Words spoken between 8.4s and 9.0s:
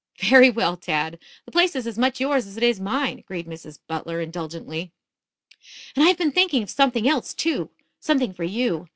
you.